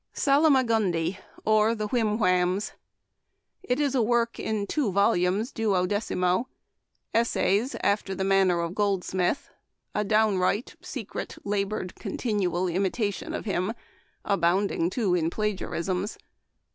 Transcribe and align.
"Salamagnndi; 0.15 1.19
or 1.45 1.75
Whim 1.75 2.17
Whams.— 2.17 2.71
It 3.63 3.79
is 3.79 3.93
a 3.93 4.01
work 4.01 4.39
in 4.39 4.65
two 4.65 4.91
volumes 4.91 5.53
duodecimo; 5.53 6.47
essays 7.13 7.75
after 7.83 8.15
the 8.15 8.23
manner 8.23 8.61
of 8.61 8.73
Goldsmith— 8.73 9.51
a 9.93 10.03
downright, 10.03 10.75
secret, 10.81 11.37
labored, 11.43 11.93
continual 11.93 12.67
imitation 12.67 13.35
of 13.35 13.45
him, 13.45 13.75
abounding 14.25 14.89
too 14.89 15.13
in 15.13 15.29
plagiarisms. 15.29 16.17